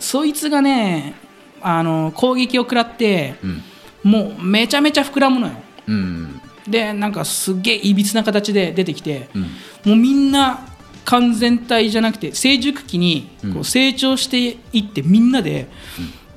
[0.00, 1.14] そいつがね
[1.60, 3.62] あの攻撃を食らってうん。
[4.02, 5.54] もうめちゃめちゃ膨らむのよ。
[5.88, 6.40] うん。
[6.66, 9.42] でなんかすっげえいびつな形で出てきて、うん。
[9.42, 9.48] も
[9.92, 10.66] うみんな
[11.04, 15.68] 完全体じゃなくて成熟期にこううん成長していってみんなで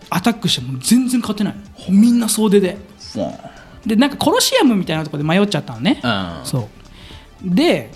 [0.09, 1.55] アタックしても全然勝てない。
[1.89, 2.77] みんな総出で。
[3.85, 6.01] でなんかコロシアムみたいなところで迷っちゃったのね。
[6.03, 6.45] うん。
[6.45, 6.69] そ
[7.45, 7.55] う。
[7.55, 7.91] で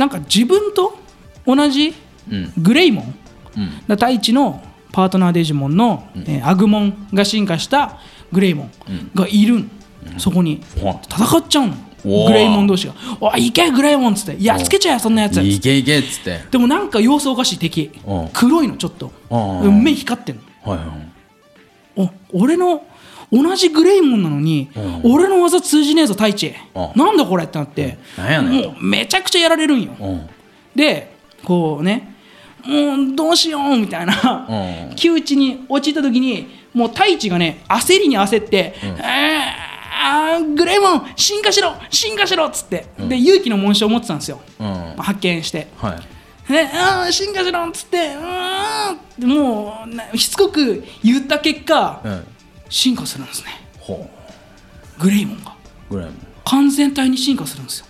[0.00, 0.96] なんか自分と
[1.46, 1.94] 同じ
[2.30, 2.52] うん。
[2.56, 3.14] グレイモン
[3.56, 3.70] うん。
[3.86, 7.98] だ太一のパートナーデジモンの、えーアグモンが進化した
[8.32, 8.70] グレイモン
[9.14, 9.70] がいるん。
[10.16, 10.62] そこに。
[10.82, 11.74] は戦っちゃうの。
[12.02, 16.40] グレイモン同士が「おい行けグレイモン」っつって「やっつけちゃえそんなやつ」いけいけっつって。
[16.50, 17.90] でもなんか様子おかしい敵。
[18.06, 18.30] うん。
[18.32, 19.12] 黒いのちょっと。
[19.70, 20.42] 目光ってんの。
[20.72, 20.88] はいはい。
[22.32, 22.82] お俺の
[23.32, 25.12] 同じグレイモンなのに、うん。
[25.12, 26.98] 俺の技通じねえぞ太一、うん。
[26.98, 27.96] なんだこれってなって、
[28.42, 30.28] もうめちゃくちゃやられるんよ、うん。
[30.74, 31.14] で
[31.44, 32.14] こうね
[32.64, 34.46] もうどうしようみたいな、
[34.90, 34.96] うん。
[34.96, 38.74] 窮地に陥った時にもう太一がね焦りに焦って
[40.02, 44.94] 「あーグレイモン進化しろ進化しろ」っつって、で勇気の紋章を持ってたんですよ、うん。
[44.98, 45.68] 発見して。
[45.76, 45.94] は
[46.48, 46.52] い。
[46.52, 49.28] ね、あー進化しろっつってうーん。
[49.28, 52.26] もうなしつこく言った結果、うん
[52.70, 53.48] 進化するんですね。
[53.78, 54.08] ほ
[54.98, 55.54] グレイモンが。
[55.90, 56.10] うぐらい
[56.44, 57.86] 完全体に進化するんですよ。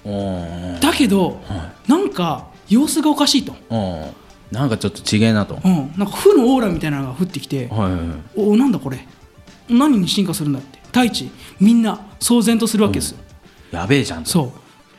[0.81, 4.15] だけど、はなんか様子がおかしいと、うん
[4.51, 5.55] なんかちょっとちげえなと。
[5.55, 8.01] はいうん、なんか負のオーラみたいなのが降ってきて、はいはい
[8.37, 9.07] おなんだこれ。
[9.69, 10.81] 何に進化するんだって。
[10.87, 13.19] 太一みんな騒然とするわけですよ、
[13.71, 14.31] やべえじゃんと。
[14.31, 14.53] そ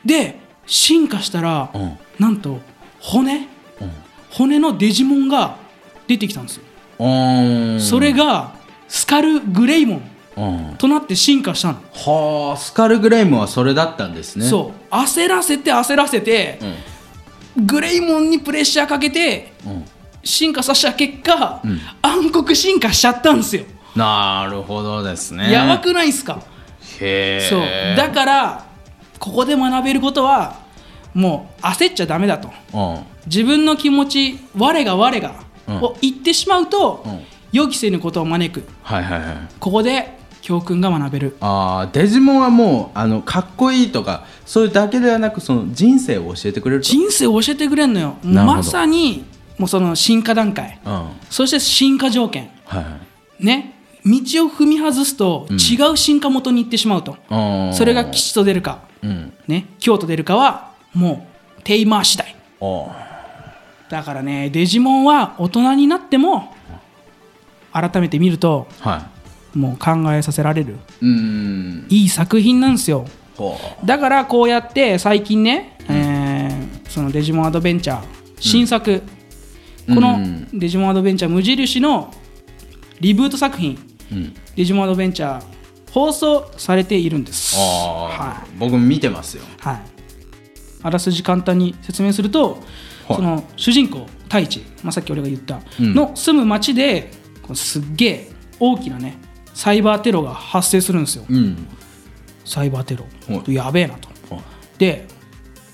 [0.04, 0.08] う。
[0.08, 1.98] で進化したら、うん。
[2.18, 2.58] なんと
[2.98, 3.46] 骨
[4.30, 5.56] 骨のデジモンが
[6.06, 6.62] 出てきたんですよ、
[6.98, 7.80] うん。
[7.80, 8.54] それが
[8.94, 10.02] スカルグレイモン
[10.36, 10.76] うん。
[10.76, 14.44] となって進化したの、はあスカルグレイムはそれだったんですね。
[14.44, 14.94] そう。
[14.94, 16.58] 焦らせて焦らせて、
[17.56, 19.84] グレイモンにプレッシャーかけてうん、うん、
[20.22, 21.80] 進化させた結果、うん。
[22.02, 23.64] 暗黒進化しちゃったんですよ、
[23.96, 25.50] なるほどですね。
[25.50, 26.42] やばくないですか？
[27.00, 27.48] へえ。
[27.48, 27.60] そう。
[27.96, 28.66] だから
[29.18, 30.60] ここで学べることは
[31.14, 32.50] もう焦っちゃダメだと。
[32.74, 33.04] うん。
[33.26, 35.34] 自分の気持ち我が我が
[35.68, 35.76] うん。
[35.76, 37.20] を言ってしまうと、うん
[37.52, 38.64] 予期せぬことを招く。
[38.82, 39.36] はいはいはい。
[39.60, 41.36] ここで教訓が学べる。
[41.40, 46.88] あーデジモンはもうあのかっこいいとかそういうだけではなくその人生を教えてくれると。
[46.88, 48.16] 人生を教えてくれんのよ。
[48.22, 49.24] まさに
[49.58, 50.80] もうその進化段階。
[50.84, 50.92] うん。
[50.92, 52.50] はいそして進化条件。
[52.64, 52.98] は
[53.40, 53.78] いね。
[54.04, 54.16] 道を
[54.50, 57.36] 踏み外すと違う進化元に行ってしまうと、う
[57.70, 59.32] んそれが吉と出るか、うん。
[59.46, 62.34] ね、京と出るかはもうテイマー次第。
[62.60, 62.90] お
[63.88, 66.52] だからねデジモンは大人になっても
[67.72, 69.10] 改めて見るとは
[69.54, 70.76] もう考えさせられる。
[71.88, 73.06] いいい作品なんですよ。
[73.36, 76.32] ほだからこうやって最近ね、えー
[76.92, 78.04] そのデジモンアドベンチャー
[78.38, 79.02] 新作、
[79.88, 80.58] このうん。
[80.58, 82.12] デジモンアドベンチャー無印の
[83.00, 83.78] リブート作品
[84.12, 85.42] う、うん、デジモンアドベンチャー
[85.90, 87.56] 放送されているんです。
[87.56, 88.58] はい。
[88.58, 89.42] 僕も見てますよ。
[89.60, 89.82] はい、
[90.82, 92.58] あらすじ簡単に説明すると、
[93.08, 93.16] はい。
[93.16, 95.94] その主人公太一、まあ、さっき俺が言った、うん。
[95.94, 97.21] の住む町でこう
[97.54, 99.16] すっげえ大きなね
[99.54, 101.24] サイバーテロが発生するんですよ。
[101.28, 101.66] うん。
[102.44, 103.54] サイバーテロ、はい。
[103.54, 104.08] やべえなと。
[104.34, 104.44] はい。
[104.78, 105.06] で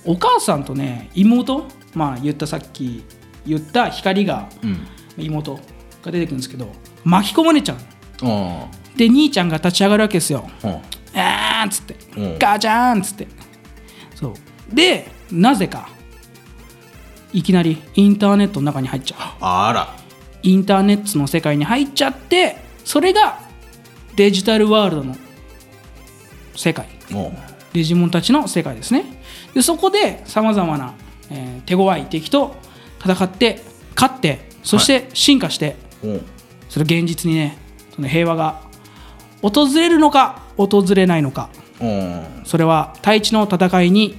[0.04, 1.66] お母さんとね妹？
[1.94, 3.04] まあ言ったさっき
[3.46, 4.86] 言った光がうん。
[5.16, 5.58] 妹
[6.02, 6.70] が出てくるんですけど
[7.04, 7.76] 巻き込まれちゃう
[8.22, 10.48] あで兄ちゃんが立ち上がるわけですよ。
[10.62, 10.80] あ
[11.14, 12.38] あーっつって、うん。
[12.38, 13.26] ガチャーンっつって。
[14.14, 14.34] そう。
[14.74, 15.88] でなぜか
[17.32, 19.18] いきなりインターネットの中に入っちゃう。
[19.40, 19.97] あら
[20.42, 23.40] インターネットの世界に入っちゃってそれが
[24.16, 25.16] デジタルワールドの
[26.56, 26.88] 世界。
[27.10, 27.32] も
[27.72, 29.04] デジモンたちの世界ですね。
[29.54, 30.94] でそこでさまざまな、
[31.30, 32.56] えー手強い敵と
[33.04, 33.62] 戦って
[33.94, 36.16] 勝ってそして進化して、う。
[36.16, 36.20] お
[36.68, 37.58] それ現実にね
[37.94, 38.60] その平和が
[39.42, 41.50] 訪れるのか訪れないのか。
[41.80, 44.16] おそれは太一の戦いに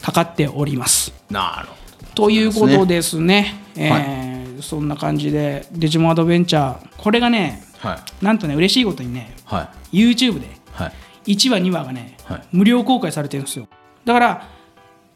[0.00, 1.12] かかっております。
[1.30, 1.74] なるほ
[2.14, 3.54] ということですね。
[3.76, 5.66] えはーそんな感じで。
[5.72, 6.88] デジモンアドベンチャー。
[6.96, 8.24] これがねどはい。
[8.24, 10.04] なんとね嬉しいことにねはい。
[10.04, 10.92] YouTube では
[11.26, 11.32] い。
[11.32, 12.42] 1話2話がね、はい。
[12.52, 13.68] 無料公開されてるんですよ。
[14.04, 14.48] だから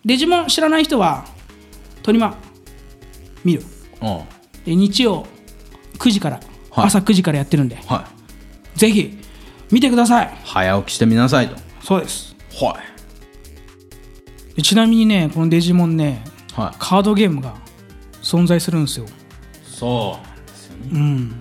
[0.04, 1.24] デジモン知らない人は
[2.02, 2.36] トリマ
[3.44, 3.62] 見る。
[4.00, 4.24] お
[4.64, 5.26] で日曜
[5.98, 6.86] 9時から、はい。
[6.86, 8.06] 朝9時からやってるんでは
[8.74, 8.78] い。
[8.78, 9.18] ぜひ
[9.70, 10.38] 見てください。
[10.44, 11.56] 早起きしてみなさいと。
[11.82, 12.34] そうです。
[12.60, 12.78] は
[14.56, 16.24] でちなみにねこのデジモンね
[16.56, 16.76] いはい。
[16.78, 17.54] カードゲームが
[18.22, 19.06] 存在するんですよ
[19.80, 20.88] そうですよね。
[20.92, 21.40] うん。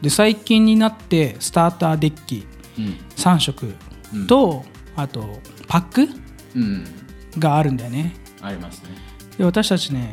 [0.00, 2.46] で最近になってスターターデッキ
[2.78, 2.98] うん。
[3.16, 3.74] 3色
[4.28, 6.08] と、あとパック
[6.54, 6.84] うん。
[7.36, 8.14] があるんだよね。
[8.40, 8.90] ありますね。
[9.36, 10.12] で私たちね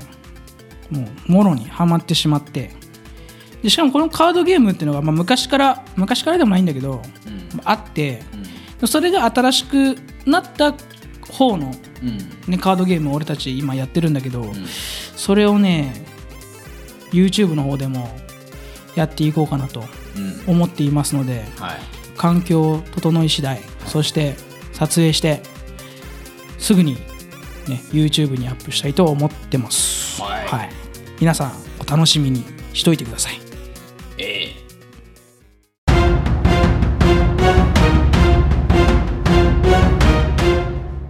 [0.89, 2.71] もうもろにはまってしまって。
[3.61, 6.93] でしかもこのカードゲームっていうのが、まあ、昔から昔からでもないんだけど、
[7.53, 7.61] うん。
[7.63, 8.23] あって
[8.81, 8.87] うん。
[8.87, 9.95] それが新しく
[10.25, 10.73] なった
[11.29, 11.71] 方の、
[12.01, 12.51] うん。
[12.51, 14.51] ね、カードゲームを俺たち今やってるんだけど、
[15.15, 15.93] それをね
[17.11, 18.09] YouTube の方でも
[18.95, 19.83] やっていこうかなと
[20.17, 20.55] うん。
[20.55, 21.79] 思っていますのではい。
[22.17, 24.35] 環境整い次第そして
[24.73, 25.41] 撮影して
[26.57, 26.95] すぐに、
[27.67, 30.69] ね、YouTube にアップしたいと思ってます、はい。
[31.19, 32.43] 皆さんお楽しみに
[32.73, 33.39] しといてください。
[34.17, 34.53] え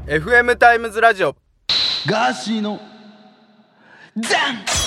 [0.07, 0.17] え。
[0.19, 1.35] FM タイムズラジオ。
[2.07, 2.79] ガーシーの
[4.17, 4.80] ザン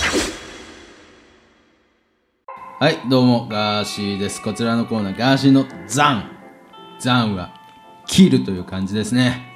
[2.81, 4.43] はいどうもガーシーです。
[4.43, 6.31] こちらのコーナーガーシーのザン。
[6.99, 7.55] ザンは
[8.05, 9.47] 切るという感じですね。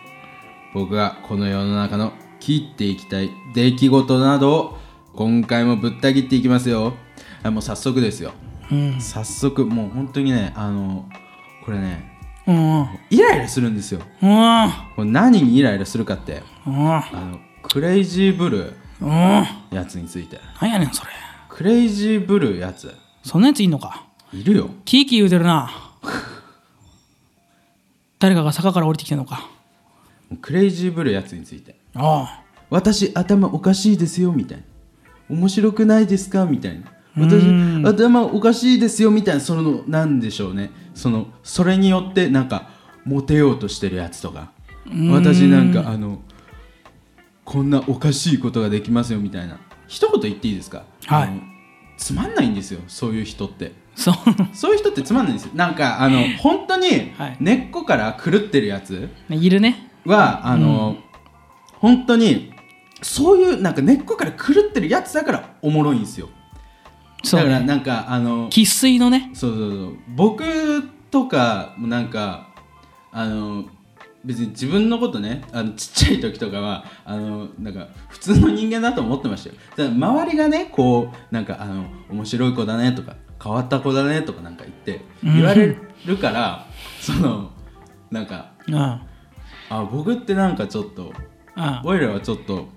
[0.73, 4.79] 僕がこの世の中の切っていきたい出来事などを
[5.17, 6.95] 今回もぶった切っていきますよ。
[7.43, 8.33] あもう早速ですよ。
[8.71, 9.01] うん。
[9.01, 11.09] 早速もう本当にねあの
[11.65, 12.13] これね
[12.47, 12.87] うん。
[13.11, 14.01] イライラするんですよ。
[14.23, 14.71] うん。
[14.95, 16.45] これ何にイライラするかって。
[16.65, 16.89] うん。
[16.95, 19.11] あのクレイジーブルうん。
[19.11, 20.39] ーやつについて。
[20.61, 21.11] なんやねんそれ。
[21.49, 22.95] クレイジーブルーやつ
[23.29, 24.07] そんなやついんのか？
[24.33, 24.71] いるよ。
[24.85, 25.71] キーキー言うてるな。
[28.19, 29.49] 誰かが坂から降りてきてんのか？
[30.41, 31.77] クレイジーブルーやつについて。
[31.95, 34.65] あ私頭おかしいですよみたいな。
[35.29, 36.87] 面白くないですかみたいな。
[37.19, 37.87] う私ん。
[37.87, 40.71] 頭おかしいですよみたいなそのなんでしょうね。
[40.95, 42.71] そのそれによってなんか
[43.05, 44.53] モテようとしてるやつとか。
[44.91, 45.11] ん。
[45.11, 46.23] 私なんかあの
[47.45, 49.59] こんなおかしいことができますよみたいな。
[49.87, 51.48] 一言言っていいですか、はい
[51.99, 53.73] つまんないんですよそういう人って。
[53.97, 54.15] あそう。
[54.55, 55.51] そういう人ってつまんないんですよ。
[55.55, 57.37] なんかあの 本当にはい。
[57.41, 59.91] 根っこから狂ってるやついるね。
[60.07, 60.97] はあの、
[61.75, 62.53] 本当に
[63.03, 66.29] そういうなんか根っこから狂ってるやつだからおもろいんですよ。
[67.31, 69.31] だからなんかあの生粋のね。
[69.35, 69.97] そうそうそう。
[70.15, 70.45] 僕
[71.11, 72.49] とかもなんか
[73.11, 73.65] あの
[74.25, 79.57] 別に自分のことねあのちっちゃい時とかはあのなんか普通の人間だと思ってましたよ。
[79.77, 85.35] だから周りがねこうなんかあの面白い子だねとか変わった子だねとかなんか言ってうん。
[85.37, 86.67] 言われるから、
[87.01, 87.53] その
[88.11, 88.81] なんかうんうん
[89.71, 91.13] あ僕ってなんかちょっと
[91.85, 92.69] オイラはちょっと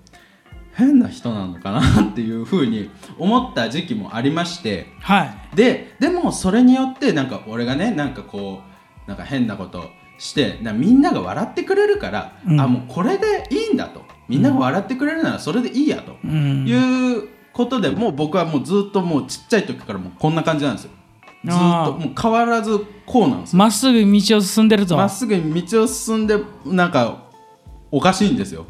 [0.74, 4.86] 変な人なのかなっていうふうに思った時期もありまして。
[5.00, 5.56] はい。
[5.56, 8.60] ででもそれによってなんか俺がねなんかこ
[9.06, 9.90] うなんか変なこと
[10.22, 12.60] してなみんなが笑ってくれるから、うん。
[12.60, 14.02] あもうこれでいいんだと。
[14.28, 16.16] みんなが笑ってくれるならそれでいいやと。
[16.24, 16.64] うん。
[16.64, 16.72] い
[17.18, 20.90] うことで、もう僕はもうずっともうちっちゃい時からもうこんな感じなんですよ。
[21.44, 23.58] ずっともう変わらずこうなんですよ。
[23.58, 24.96] まっすぐ道を進んでると。
[24.96, 27.24] まっすぐに道を進んでなんか
[27.90, 28.64] おかしいんですよ。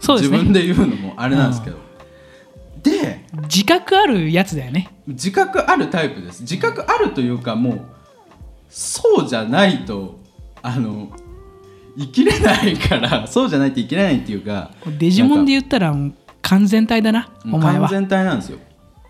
[0.00, 0.38] そうですね。
[0.38, 1.76] 自分で言うのもあれなんですけど、
[2.82, 4.90] で自覚あるやつだよね。
[5.06, 6.40] 自覚あるタイプです。
[6.40, 7.80] 自覚あるというかもう
[8.70, 10.18] そうじゃないと
[10.66, 11.08] あの
[11.96, 15.94] 生きれないから そうじゃないと生きれないっていうかデジモンで言ったら
[16.42, 17.88] 完全体だなお前は。
[17.88, 18.58] 完全体なんですよ。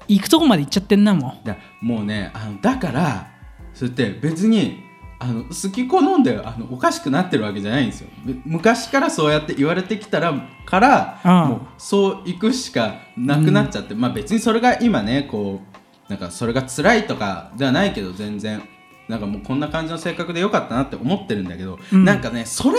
[0.06, 3.26] 行くとこまで行っちゃってんなもだもうねあのだから
[3.74, 4.84] そうやって別に
[5.18, 8.08] あの好き好んであのおかしくなってるわけじゃないんですよ。
[8.24, 10.34] べ昔からそうやって言われてきたら
[10.66, 15.62] からうんもうそう行くしかなくなっちゃって、まあ別にそれが今ねこ
[16.08, 18.62] うなんかそれが辛いとかではないけど全然
[19.08, 22.04] なんかもうこんな感じの性格でよかったなって思ってるんだけど、うん。
[22.04, 22.78] なんかねそれ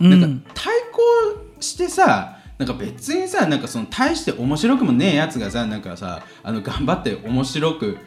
[0.00, 1.00] にねなんか対抗
[1.60, 7.98] してさなんか別にさなんかその大して面白くもねえやつがさなんかさあの頑張って面白く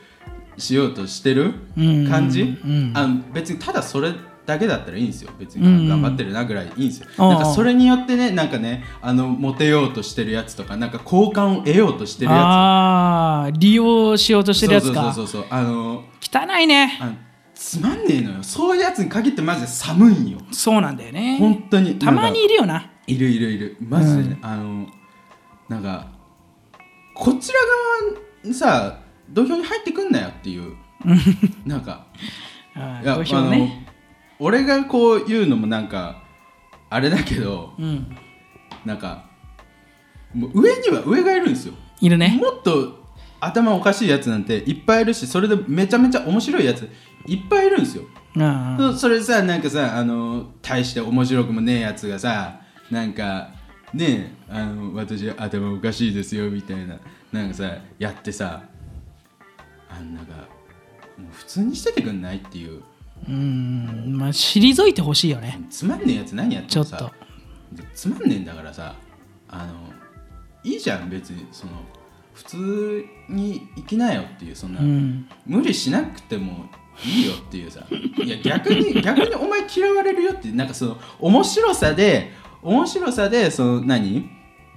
[0.58, 2.08] しようとしてるうん。
[2.10, 2.92] 感じ、うん。
[2.96, 4.14] あの別にただそれ
[4.48, 5.32] だけだったらいいんですよ。
[5.38, 15.12] 別うんに頑張ってるなぐらいいいんですよ、ああなんかそれによってねなんかねあのモテようとしてるやつとかなんか好感を得ようとしてるやああ利用しようとつしてるやつか。
[15.12, 16.98] そうそうそうそうあの汚いね。
[17.54, 18.44] つまんねえのよ。
[18.44, 20.38] そういうやつに限ってマジで寒いんよ。
[20.52, 21.38] そうなんだよね。
[21.40, 22.00] 本当に。
[22.00, 22.80] たまにいるよな。
[22.80, 23.78] るいるいるいる。
[23.82, 24.24] マジで。
[24.30, 24.88] ね、あの
[25.68, 26.08] なんか
[27.14, 27.60] こちら
[28.06, 30.78] 側にさ土俵に入ってくんなよっていう。
[31.66, 32.06] なんか。
[32.80, 33.87] あ土俵ね
[34.40, 36.24] 俺がこう言うのもなんか
[36.90, 38.18] あれだけどうん。
[38.86, 39.26] なんか
[40.34, 41.74] もう上には上がいるんですよ。
[42.00, 42.40] いるね。
[42.42, 43.06] もっと
[43.40, 46.88] 頭おかしいやつなんていっぱいいるしそれでめちゃめちゃ面白いやつ
[47.26, 48.04] いっぱいいるんですよ。
[48.36, 53.50] うんそそれさなんかさあの大して面白くもねえやつがさなんか
[53.94, 57.00] ねえあの私頭おかしいですよみたいな
[57.32, 58.64] なんかさやってさ
[59.90, 60.28] あんなが
[61.18, 62.84] もう普通にしててくんないっていう
[63.28, 65.60] うんまあ退いてほしいよね。
[65.70, 66.98] つまんねえやつ何やってもさ。
[66.98, 67.16] ちょっと。
[67.94, 68.96] つまんねえんだからさ
[69.50, 69.74] あの
[70.64, 71.74] いいじゃん別にその
[72.34, 75.28] 普通に生きなよっていうそんな、うん。
[75.46, 76.66] 無理しなくても
[77.04, 77.86] いいよっていうさ。
[77.92, 84.30] いや逆に 逆にお前嫌われるよってなんかその面白さで面白さでその何？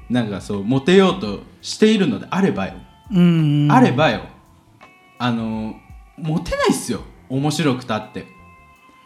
[0.09, 2.75] なんかそうモテようとしているのであればよ、
[3.13, 3.69] うん。
[3.71, 4.23] あればよ。
[5.19, 5.77] あの
[6.17, 8.27] モテないっすよ面白くたって。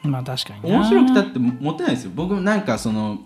[0.03, 0.79] まあ確かにな。
[0.79, 2.13] 面白くたってモテないですよ。
[2.15, 3.21] 僕もなんかその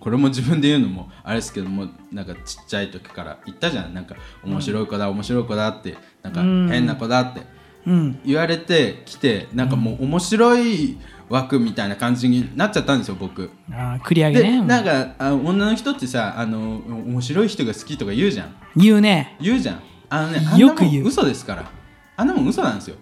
[0.00, 3.94] これも自分で言うのもあれですけどもなんかちっちゃい時から言ったじゃん。
[3.94, 7.42] なんか面白い子だ面白い子だってなんかうん変な子だって。
[7.86, 8.20] うん。
[8.24, 10.98] 言われてきてなんかもう面白い
[11.28, 13.50] 枠みたいな感じになっちゃったんですよ僕。
[13.70, 18.54] あー繰り上げでねなんかあ女の人ってさあの面白い人が好きとか言うじゃん。
[18.76, 19.36] 言うね。
[19.40, 19.82] 言うじゃん。
[20.10, 21.04] あのねあんなもよく言う。
[21.04, 21.70] ん嘘ですから。
[22.16, 22.96] あんなもん嘘なんですよ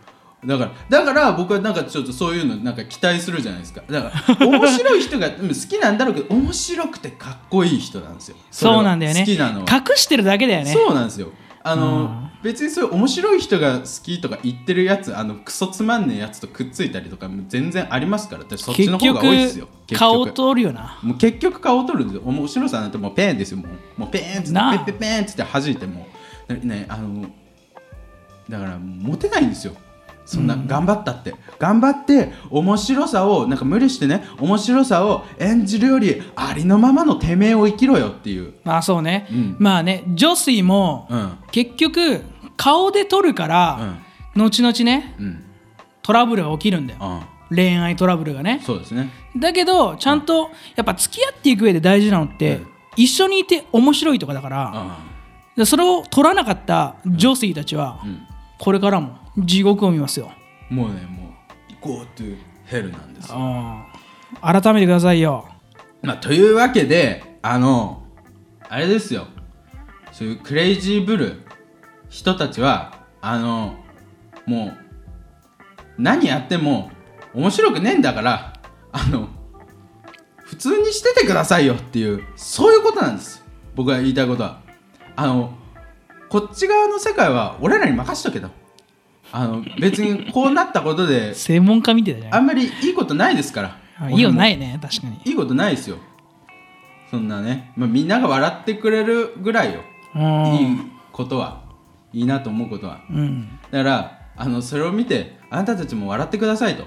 [0.44, 3.83] だからだから僕はなんかちょっとそういうのなんか期待するじゃないですか。
[3.88, 8.37] だから面白い人が うん好きなんだろうけど面白くてかっこいい人なんですよ。
[8.50, 9.20] そうなんだよね。
[9.20, 9.66] 好きなのは。
[9.72, 10.72] 隠してるだけだよね。
[10.72, 11.28] そうなんですよ。
[11.62, 12.31] あの、うん。
[12.42, 18.42] 別にそういう面白い人が好きとか言ってるやつあのクソつまんねえやつとくっついたりとかも全然ありますから。
[18.42, 19.68] 私そっち結の方が多いですよ。
[19.94, 20.98] 顔局通るよな。
[21.05, 22.22] もう結局顔を取るんですよ。
[22.24, 24.00] 面白さなんてもうペーンですよもう。
[24.00, 26.09] もうペーンってペッペッペーンって弾いても
[26.48, 27.31] うねあの
[28.48, 29.74] だからモテないんですよ
[30.33, 38.55] そんな頑張ったって、頑張って面白さをなんか無理してね面白さを演じるよりありのままのてめえを生きろよっていう。
[38.64, 39.57] まあそうね、うん。
[39.59, 41.33] まあね女子もうん。
[41.51, 42.23] 結局
[42.57, 43.97] 顔で撮るから、
[44.35, 45.14] 後々ね
[46.03, 46.99] トラブルが起きるんだよ。
[47.01, 48.62] あ恋愛トラブルがね。
[48.64, 49.11] そうですね。
[49.37, 52.66] だけどちゃんとやっぱ付き合っていく上で大事なのって、うん。
[52.97, 54.49] 一緒にいて面白いとかだか
[55.57, 58.21] ら、それを取らなかった女性たちは、うん。
[58.59, 60.33] これからも地獄を見ますよ、
[60.68, 62.37] もうねもう Go to
[62.68, 63.37] hell なんですよ。
[63.37, 63.85] うん。
[64.40, 65.49] 改めてくださいよ。
[66.03, 68.03] まあ、というわけであの
[68.68, 69.27] あれですよ。
[70.12, 71.40] そういうクレイジーブルー
[72.09, 73.77] 人たちはあの
[74.47, 74.75] もう
[75.99, 76.90] 何やっても
[77.35, 78.53] 面白くねえんだから
[78.92, 79.29] あの
[80.37, 83.45] 普通にしててくださいよっていうそういうことなんです。
[83.75, 84.61] 僕が言いたいことは。
[85.16, 85.57] あの
[86.29, 88.49] こっち側の世界は俺らに任しとけと
[89.33, 93.79] あの別にこうなったことで専門家みたいだじゃんあんまりいいことないですから。
[93.99, 95.21] あいいよないね確かに。
[95.25, 95.97] いいことないですよ。
[97.11, 99.81] そんなね、まあ、みんなが笑ってくれるぐらいよ。
[100.14, 100.23] うん。
[100.55, 100.79] いい
[101.12, 101.62] ことは。
[102.12, 103.01] いいなと思うことは。
[103.11, 103.59] うん。
[103.71, 106.85] だからあのそれを見てあなたたちも笑ってくださいと。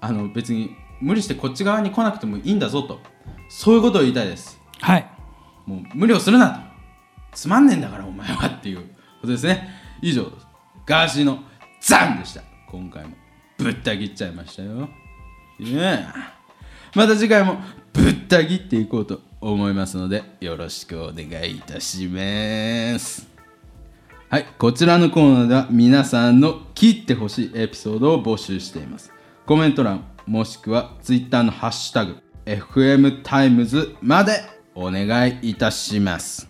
[0.00, 3.00] あの別に無理してこっち側に来なくてもいいんだぞと。
[3.48, 4.60] そういうことを言いたいです。
[4.80, 5.06] はい。
[5.66, 6.60] もう無理をするなと。
[7.32, 8.46] つまんねえんだからお前は。
[8.46, 8.84] っていうこ
[9.22, 9.68] とですね。
[10.02, 10.30] 以上
[10.86, 11.40] ガーシーの
[11.80, 12.42] ザンでした。
[12.70, 13.16] 今回も
[13.56, 14.88] ぶった切っちゃいましたよ。
[16.94, 17.58] また次回も
[17.92, 23.28] ぶった切っていこうと思いますのでよろしくお願いいたします。
[24.28, 29.12] はいこちらのコーナーでは皆さんの切ってほしいエピソードを募集しています。
[29.46, 34.42] コメント欄もしくは Twitter のハッシュタグ FM タイムズまで
[34.74, 36.48] お願いいたします。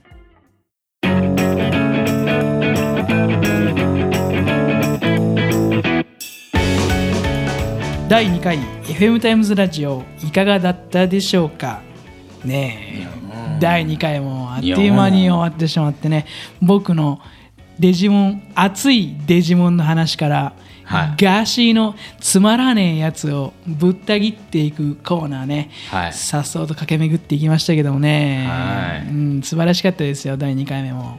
[8.08, 11.82] 第2回 FM タイムズラジオいかがだったでしょうか？
[12.42, 13.58] ねえ。
[13.60, 16.24] 第2回もあっという間に終わってしまってね。
[16.62, 17.20] 僕の
[17.78, 21.22] デジモン熱いデジモンの話から、はい。
[21.22, 26.12] ガーシーのつまらねえやつをぶった切っていくコーナーね、はい。
[26.14, 29.06] さっそうと駆け巡っていきましたけどもね、はい。
[29.06, 31.18] うん、素晴らしかったですよ第2回目も。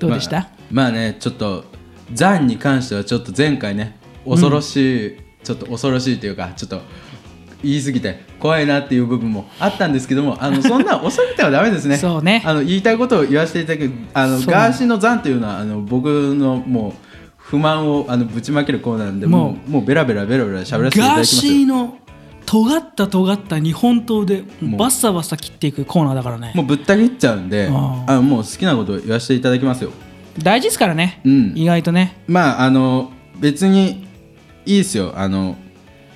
[0.00, 1.64] どうでした、まあ、まあねちょっと
[2.12, 6.80] ザンに関してはちょっと前回ね恐ろしい、ちょっと恐ろしいというかちょっと
[7.62, 11.96] 言い過ぎて怖いなっていう部分もあったんですけどもあのそんな恐れてはダメですね。
[11.96, 12.42] そうね。
[12.44, 16.92] あの言いたいことを言わせていただくあのガーシーのザンというのはあの僕のもう
[17.36, 21.98] 不満をあのぶちまけるコーナーなんでももうもうベラベラベラベラ喋らせていたガーだきますよシーの
[22.46, 29.92] 尖った尖った日本刀でバッサバサ切っていくコーナーだからねもうぶった切っちゃうんでああのもう好きなことを言わせていただきますよ
[30.38, 34.06] 大事ですからね、うん意外とねまああの別に
[34.66, 35.12] いいですよ。
[35.16, 35.56] あの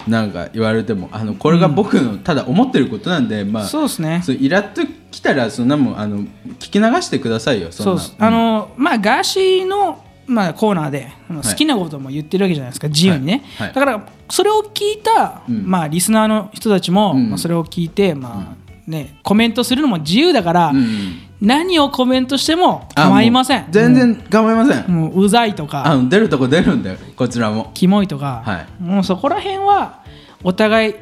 [0.06, 1.08] なんか言われても。
[1.12, 4.22] あのこれが僕のただ思ってることなんで、まあそうですね。
[4.24, 6.20] そうイラッときたらそんなもんあの
[6.58, 8.00] 聞き流してくださいよそんな。
[8.00, 15.64] そうあのまあガーシーのまあコーナーで好きなことも言ってるわけじゃないですか自由にね、だからそれを聞いた、うん。
[15.66, 17.30] まあリスナーの人たちも、うん。
[17.30, 23.66] まあ、それを聞いてまあねコメントするのも自由だから、うん何をコメントしても構いません。
[23.70, 25.86] 全然構いません、もううざいとか。
[25.86, 27.70] あの出るとこ出るんだよこちらも。
[27.74, 28.82] キモいとか、はい。
[28.82, 30.02] もうそこら辺は
[30.42, 30.94] お互い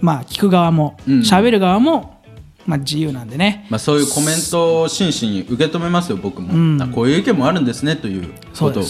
[0.00, 1.18] まあ聞く側もうん。
[1.20, 2.20] 喋、る側も
[2.66, 3.66] まあ自由なんでね。
[3.70, 6.82] まあ、そういうコメントを真摯に受け止めますよ僕も、うん。
[6.82, 8.80] あこういう意見もあるんですねということ。
[8.80, 8.82] を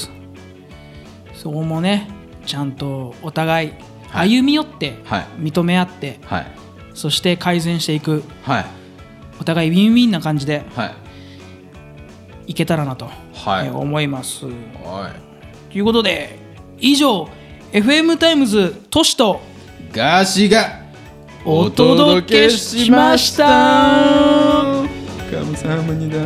[1.32, 2.08] そこもね
[2.44, 3.72] ちゃんとお互い
[4.08, 4.30] はい。
[4.30, 5.26] 歩み寄ってはい。
[5.38, 6.46] 認め合って、はい。
[6.94, 8.24] そして改善していく。
[8.42, 8.77] はい
[9.40, 10.94] お互いウィンウィンな感じではい。
[12.52, 13.66] いけたらなと、はい。
[13.66, 14.46] えー思います。
[14.46, 14.50] は
[15.68, 15.72] い。
[15.72, 16.38] ということで
[16.78, 17.28] 以上
[17.72, 19.40] FM タイムズトシと
[19.92, 20.80] ガーシーが
[21.44, 23.44] お届けしました。
[23.44, 24.82] 감
[25.44, 26.18] 사합니다